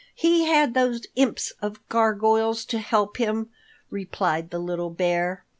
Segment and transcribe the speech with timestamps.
[0.15, 3.51] He had those imps of gargoyles to help him,"
[3.91, 5.43] replied the little bear.